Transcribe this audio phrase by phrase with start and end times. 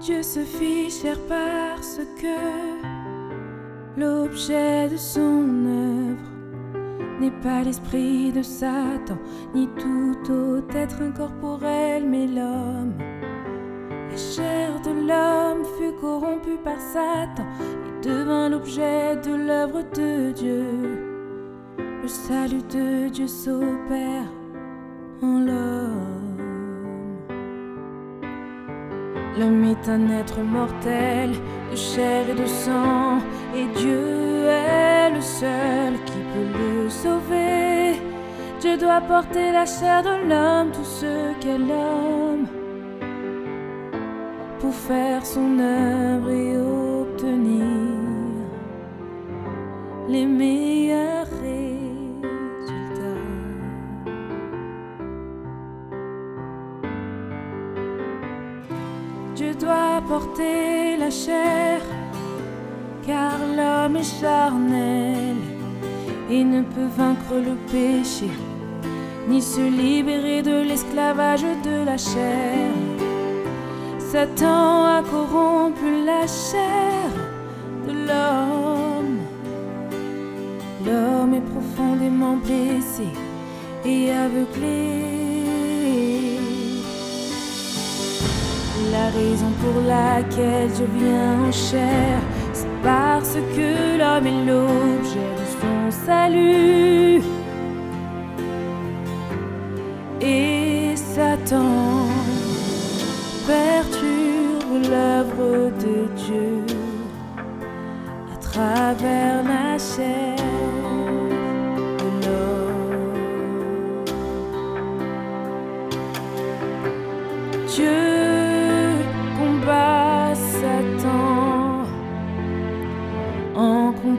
[0.00, 2.36] Dieu se fit cher parce que
[3.98, 6.36] l'objet de son œuvre
[7.18, 9.16] n'est pas l'esprit de Satan,
[9.54, 12.92] ni tout autre être incorporel, mais l'homme.
[14.10, 17.46] La chair de l'homme fut corrompue par Satan
[17.86, 20.66] et devint l'objet de l'œuvre de Dieu.
[22.02, 24.30] Le salut de Dieu s'opère
[25.22, 26.45] en l'homme.
[29.38, 31.32] L'homme est un être mortel,
[31.70, 33.18] de chair et de sang,
[33.54, 38.00] et Dieu est le seul qui peut le sauver.
[38.60, 42.46] Dieu doit porter la chair de l'homme, tout ce qu'est l'homme,
[44.58, 47.66] pour faire son œuvre et obtenir
[50.08, 51.26] les meilleurs
[60.98, 61.80] la chair,
[63.06, 65.36] car l'homme est charnel
[66.30, 68.30] et ne peut vaincre le péché,
[69.28, 72.70] ni se libérer de l'esclavage de la chair.
[73.98, 77.10] Satan a corrompu la chair
[77.86, 79.18] de l'homme.
[80.86, 83.08] L'homme est profondément blessé
[83.84, 85.25] et aveuglé.
[89.06, 92.18] La raison pour laquelle je viens en chair,
[92.52, 97.22] c'est parce que l'homme est l'objet de son salut.
[100.20, 102.08] Et Satan
[103.46, 106.64] perturbe l'œuvre de Dieu
[108.34, 110.36] à travers la chair
[112.00, 113.06] de l'homme.
[117.68, 118.05] Dieu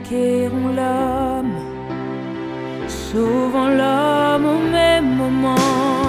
[0.07, 1.55] en conquérant l'homme,
[2.87, 6.06] sauvant l'homme au même moment.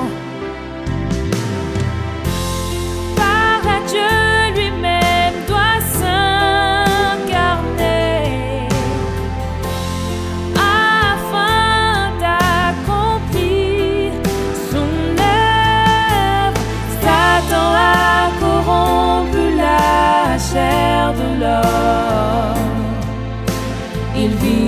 [24.19, 24.68] il vino.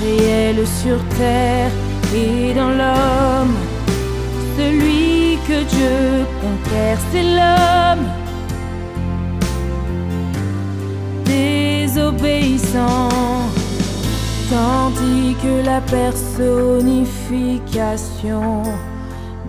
[0.00, 1.70] Réel sur terre
[2.14, 3.54] et dans l'homme.
[4.56, 8.06] Celui que Dieu conquiert, c'est l'homme.
[11.24, 13.08] Désobéissant,
[14.50, 18.62] tandis que la personnification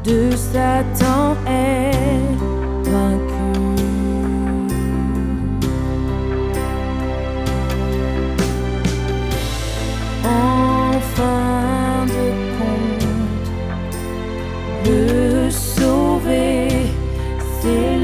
[0.03, 1.91] de Satan est
[2.83, 3.48] vaincue.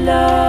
[0.06, 0.45] C'est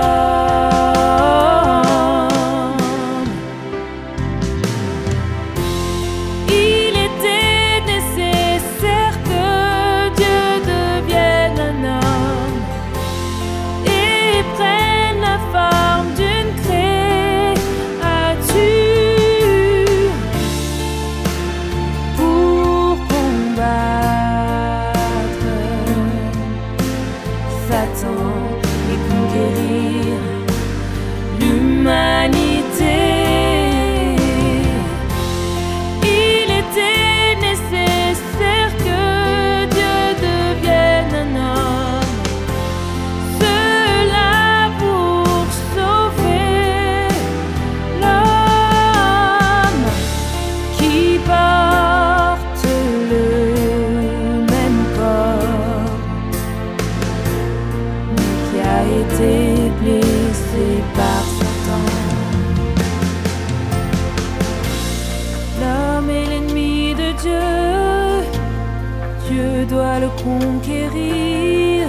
[70.00, 71.88] le conquérir.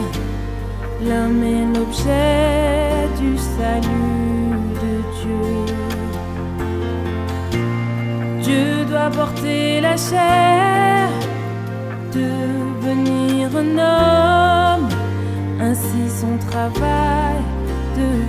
[1.00, 5.48] L'homme est l'objet du salut de Dieu.
[8.42, 11.08] Dieu doit porter la chair,
[12.12, 14.88] devenir un homme.
[15.60, 17.36] Ainsi son travail
[17.96, 18.27] devient